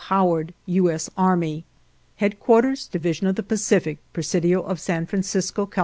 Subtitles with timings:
[0.05, 0.89] Howard, U.
[0.89, 1.11] S.
[1.15, 1.57] Army.
[1.57, 1.63] u
[2.15, 5.79] Headquarters Division of the Pacific," Presidio of San Francisco, Cal.